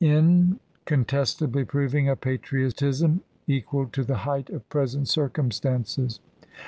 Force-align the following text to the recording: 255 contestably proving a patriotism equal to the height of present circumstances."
255 0.01 0.59
contestably 0.85 1.63
proving 1.63 2.09
a 2.09 2.15
patriotism 2.15 3.21
equal 3.45 3.85
to 3.85 4.03
the 4.03 4.15
height 4.25 4.49
of 4.49 4.67
present 4.67 5.07
circumstances." 5.07 6.19